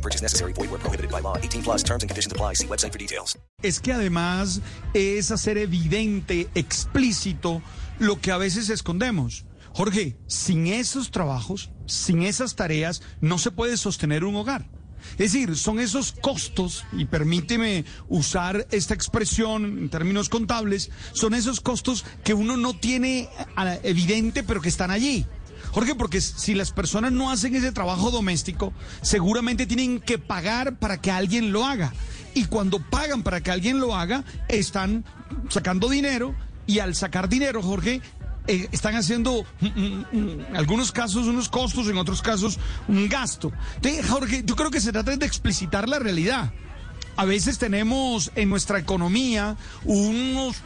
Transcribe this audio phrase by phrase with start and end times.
[0.00, 0.54] No purchase necessary.
[0.54, 1.36] Void where prohibited by law.
[1.36, 2.54] 18 plus terms and conditions apply.
[2.54, 3.36] See website for details.
[3.62, 4.62] Es que además
[4.94, 7.60] es hacer evidente, explícito,
[7.98, 9.44] lo que a veces escondemos.
[9.74, 14.70] Jorge, sin esos trabajos, sin esas tareas, no se puede sostener un hogar.
[15.12, 21.60] Es decir, son esos costos, y permíteme usar esta expresión en términos contables, son esos
[21.60, 25.26] costos que uno no tiene ah, evidente, pero que están allí.
[25.72, 31.00] Jorge, porque si las personas no hacen ese trabajo doméstico, seguramente tienen que pagar para
[31.00, 31.92] que alguien lo haga.
[32.34, 35.04] Y cuando pagan para que alguien lo haga, están
[35.48, 36.34] sacando dinero
[36.66, 38.00] y al sacar dinero, Jorge,
[38.46, 42.58] eh, están haciendo mm, mm, mm, en algunos casos unos costos, en otros casos
[42.88, 43.52] un gasto.
[43.76, 46.52] Entonces, Jorge, yo creo que se trata de explicitar la realidad.
[47.20, 50.56] A veces tenemos en nuestra economía unos,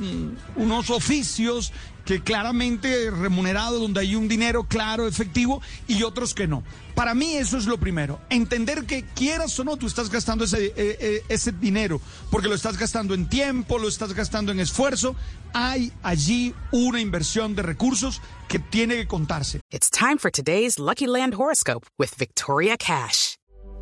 [0.54, 1.72] unos oficios
[2.04, 6.62] que claramente remunerados, donde hay un dinero claro, efectivo, y otros que no.
[6.94, 10.66] Para mí eso es lo primero, entender que quieras o no, tú estás gastando ese,
[10.66, 15.16] eh, eh, ese dinero, porque lo estás gastando en tiempo, lo estás gastando en esfuerzo,
[15.54, 19.58] hay allí una inversión de recursos que tiene que contarse.
[19.72, 23.38] It's time for today's Lucky Land horoscope with Victoria Cash.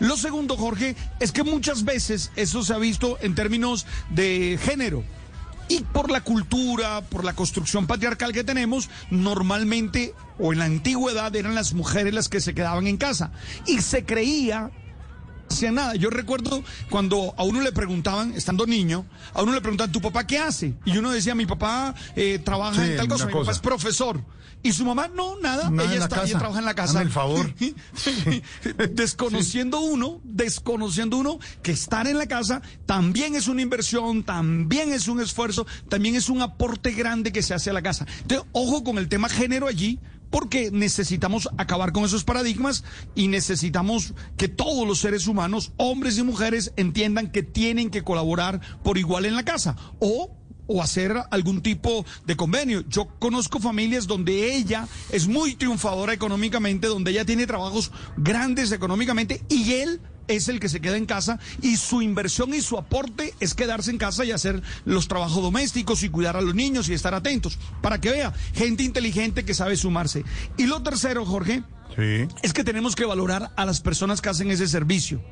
[0.00, 5.04] Lo segundo, Jorge, es que muchas veces eso se ha visto en términos de género.
[5.68, 11.34] Y por la cultura, por la construcción patriarcal que tenemos, normalmente o en la antigüedad
[11.34, 13.32] eran las mujeres las que se quedaban en casa.
[13.66, 14.70] Y se creía
[15.50, 15.94] hacía nada.
[15.94, 20.26] Yo recuerdo cuando a uno le preguntaban, estando niño, a uno le preguntaban, ¿tu papá
[20.26, 20.74] qué hace?
[20.84, 23.42] Y uno decía, mi papá eh, trabaja Sí, en tal cosa, mi cosa.
[23.44, 24.20] papá es profesor.
[24.62, 26.90] Y su mamá, no, nada, ella, la está, ella trabaja en la casa.
[26.98, 27.54] Hazme el favor.
[28.90, 35.08] desconociendo uno, desconociendo uno que estar en la casa también es una inversión, también es
[35.08, 38.06] un esfuerzo, también es un aporte grande que se hace a la casa.
[38.22, 44.14] Entonces, ojo con el tema género allí, porque necesitamos acabar con esos paradigmas y necesitamos
[44.36, 49.26] que todos los seres humanos, hombres y mujeres, entiendan que tienen que colaborar por igual
[49.26, 49.76] en la casa.
[49.98, 50.30] O
[50.66, 52.84] o hacer algún tipo de convenio.
[52.88, 59.44] Yo conozco familias donde ella es muy triunfadora económicamente, donde ella tiene trabajos grandes económicamente
[59.48, 63.34] y él es el que se queda en casa y su inversión y su aporte
[63.40, 66.94] es quedarse en casa y hacer los trabajos domésticos y cuidar a los niños y
[66.94, 67.58] estar atentos.
[67.82, 70.24] Para que vea, gente inteligente que sabe sumarse.
[70.56, 71.62] Y lo tercero, Jorge,
[71.96, 72.28] Sí.
[72.42, 75.22] es que tenemos que valorar a las personas que hacen ese servicio.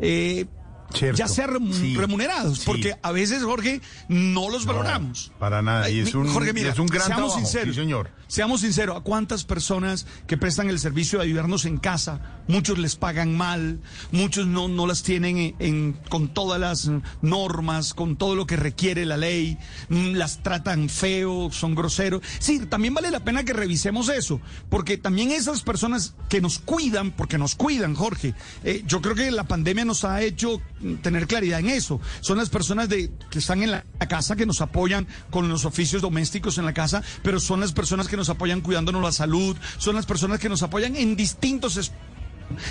[0.00, 0.46] Eh,
[0.94, 1.18] Cierto.
[1.18, 1.96] ya sea remu- Sí.
[1.96, 2.62] remunerados, Sí.
[2.66, 5.32] porque a veces, Jorge, no los valoramos.
[5.38, 7.74] para nada, y es un- Jorge, mira, es un gran seamos trabajo, sinceros.
[7.74, 8.10] sí, señor.
[8.28, 12.96] Seamos sinceros, ¿a cuántas personas que prestan el servicio de ayudarnos en casa, muchos les
[12.96, 13.78] pagan mal,
[14.10, 16.90] muchos no, no las tienen en, en- con todas las
[17.22, 19.58] normas, con todo lo que requiere la ley,
[19.88, 22.22] mm, las tratan feo, son groseros?
[22.38, 27.10] Sí, también vale la pena que revisemos eso, porque también esas personas que nos cuidan,
[27.12, 30.60] porque nos cuidan, Jorge, eh, yo creo que la pandemia nos ha hecho
[31.02, 32.00] tener claridad en eso.
[32.20, 36.02] Son las personas de, que están en la, casa, que nos apoyan con los oficios
[36.02, 39.94] domésticos en la casa, pero son las personas que nos apoyan cuidándonos la salud, son
[39.96, 41.92] las personas que nos apoyan en distintos es-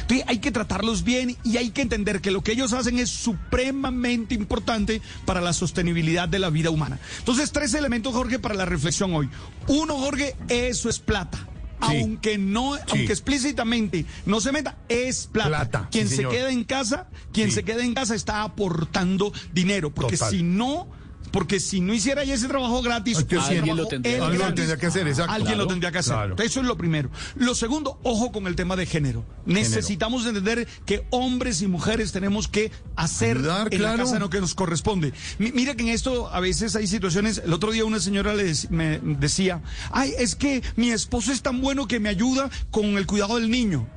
[0.01, 3.09] Entonces, hay que tratarlos bien y hay que entender que lo que ellos hacen es
[3.09, 6.99] supremamente importante para la sostenibilidad de la vida humana.
[7.19, 9.29] Entonces, tres elementos, Jorge, para la reflexión hoy.
[9.68, 11.47] Uno, Jorge, eso es plata.
[11.81, 11.98] Sí.
[12.00, 15.50] Aunque no, aunque explícitamente no se meta, es plata.
[15.50, 19.92] Plata, Quien sí, se queda en casa, quien se queda en casa está aportando dinero,
[19.92, 20.31] porque Total.
[20.31, 20.88] si no,
[21.35, 24.25] porque si no hiciera ya ese trabajo gratis, Ay, alguien trabajo lo tendría él que
[24.25, 24.37] hacer.
[24.37, 25.33] gratis, Alguien lo tendría que hacer, exacto.
[25.33, 26.13] Alguien lo tendría que hacer.
[26.13, 26.35] Claro.
[26.39, 27.09] Eso es lo primero.
[27.35, 29.25] Lo segundo, ojo con el tema de género.
[29.45, 34.39] Necesitamos entender que hombres y mujeres tenemos que hacer Ayudar, en la casa lo que
[34.39, 35.11] nos corresponde.
[35.37, 37.41] Mi- mira que en esto a veces hay situaciones.
[37.45, 38.33] El otro día una señora
[38.69, 39.61] me decía,
[39.91, 43.51] ay, es que mi esposo es tan bueno que me ayuda con el cuidado del
[43.51, 43.87] niño.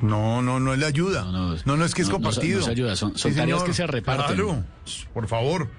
[0.00, 1.22] No, no, no es la ayuda.
[1.22, 2.58] No, No, no, no, es que es no, no compartido.
[2.58, 3.64] no se ayuda, son- son Sí, tareas señor.
[3.70, 4.34] que se reparten.
[4.36, 4.64] Claro,
[5.14, 5.70] por favor.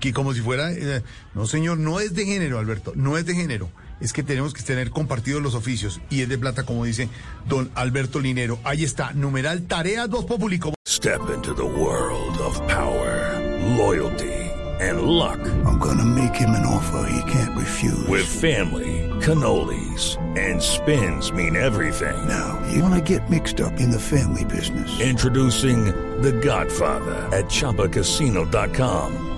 [0.00, 0.72] Que como si fuera...
[0.72, 1.02] eh,
[1.34, 3.70] no, señor, no es de género, Alberto, no es de género.
[4.00, 7.08] Es que tenemos que tener compartidos los oficios y es de plata, como dice
[7.48, 8.58] don Alberto Linero.
[8.64, 10.58] Ahí está, numeral Tareas 2 Populi.
[10.58, 13.38] como- Step into the world of power,
[13.76, 14.32] loyalty,
[14.80, 15.38] and luck.
[15.66, 18.06] I'm gonna make him an offer he can't refuse.
[18.08, 22.14] With family, cannolis, and spins mean everything.
[22.28, 24.88] now, you wanna get mixed up in the family business.
[25.00, 25.86] Introducing
[26.22, 29.37] The Godfather at ChumbaCasino.com.